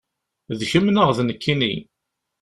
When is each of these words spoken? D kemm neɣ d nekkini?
D 0.59 0.61
kemm 0.69 0.87
neɣ 0.89 1.09
d 1.17 1.19
nekkini? 1.27 1.73